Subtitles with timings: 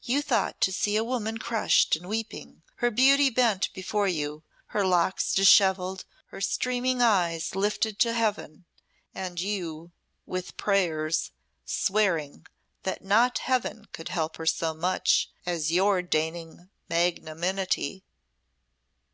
[0.00, 4.82] "You thought to see a woman crushed and weeping, her beauty bent before you, her
[4.82, 8.64] locks dishevelled, her streaming eyes lifted to Heaven
[9.14, 9.92] and you
[10.24, 11.32] with prayers,
[11.66, 12.46] swearing
[12.84, 18.04] that not Heaven could help her so much as your deigning magnanimity.